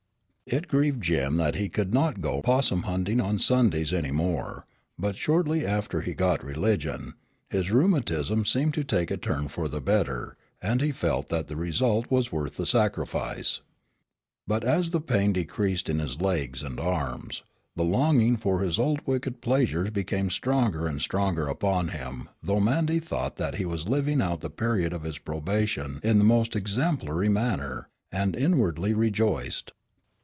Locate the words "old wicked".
18.77-19.39